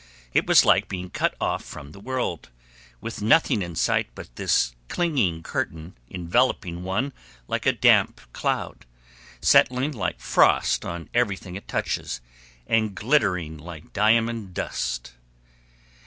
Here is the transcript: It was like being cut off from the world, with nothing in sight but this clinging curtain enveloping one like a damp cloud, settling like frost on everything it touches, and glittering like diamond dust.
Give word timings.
It 0.33 0.47
was 0.47 0.65
like 0.65 0.87
being 0.87 1.11
cut 1.11 1.35
off 1.39 1.63
from 1.63 1.91
the 1.91 1.99
world, 1.99 2.49
with 3.01 3.21
nothing 3.21 3.61
in 3.61 3.75
sight 3.75 4.09
but 4.15 4.35
this 4.35 4.73
clinging 4.89 5.43
curtain 5.43 5.95
enveloping 6.09 6.81
one 6.81 7.13
like 7.47 7.67
a 7.67 7.71
damp 7.71 8.19
cloud, 8.33 8.87
settling 9.41 9.91
like 9.91 10.19
frost 10.19 10.85
on 10.85 11.07
everything 11.13 11.55
it 11.55 11.67
touches, 11.67 12.19
and 12.65 12.95
glittering 12.95 13.59
like 13.59 13.93
diamond 13.93 14.55
dust. 14.55 15.13